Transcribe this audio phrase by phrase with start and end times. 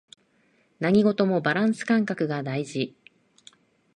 [0.79, 2.95] 何事もバランス感覚が大事